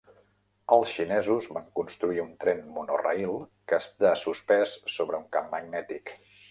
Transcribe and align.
Els 0.77 0.93
xinesos 0.99 1.49
van 1.57 1.67
construir 1.81 2.23
un 2.25 2.31
tren 2.45 2.65
monorail 2.79 3.37
que 3.71 3.81
està 3.83 4.17
suspès 4.27 4.77
sobre 4.99 5.23
un 5.25 5.33
camp 5.37 5.57
magnètic. 5.59 6.17